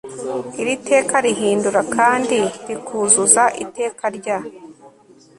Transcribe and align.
iri 0.61 0.75
teka 0.87 1.15
rihindura 1.25 1.81
kandi 1.95 2.37
rikuzuza 2.67 3.43
iteka 3.63 4.05
rya 4.17 4.37